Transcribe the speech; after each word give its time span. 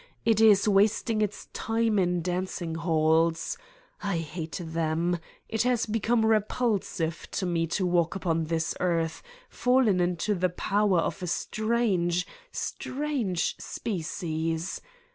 It 0.25 0.41
is 0.41 0.67
wasting 0.67 1.21
its 1.21 1.45
time 1.53 1.99
in 1.99 2.23
dancing 2.23 2.73
halls. 2.73 3.55
I 4.01 4.17
hate 4.17 4.59
them. 4.65 5.19
It 5.47 5.61
has 5.61 5.85
become 5.85 6.25
repulsive 6.25 7.27
to 7.33 7.45
me 7.45 7.67
to 7.67 7.85
walk 7.85 8.15
upon 8.15 8.45
this 8.45 8.73
earth, 8.79 9.21
fallen 9.47 9.99
into 10.01 10.33
the 10.33 10.49
power 10.49 10.97
of 10.97 11.21
a 11.21 11.27
strange, 11.27 12.25
strange 12.51 13.55
species. 13.59 14.81